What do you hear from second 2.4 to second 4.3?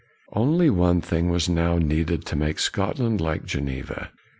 Scotland like Geneva.